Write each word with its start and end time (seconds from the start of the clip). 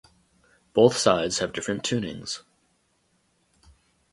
Both 0.73 0.97
sides 0.97 1.37
have 1.37 1.53
different 1.53 1.83
tunings. 1.83 2.41